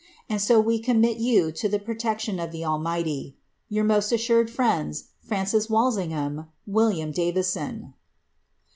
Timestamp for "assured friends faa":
4.11-5.45